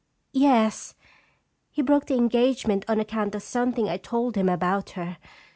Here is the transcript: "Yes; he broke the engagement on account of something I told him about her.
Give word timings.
"Yes; 0.47 0.95
he 1.69 1.83
broke 1.83 2.07
the 2.07 2.15
engagement 2.17 2.83
on 2.87 2.99
account 2.99 3.35
of 3.35 3.43
something 3.43 3.87
I 3.87 3.97
told 3.97 4.35
him 4.35 4.49
about 4.49 4.89
her. 4.97 5.17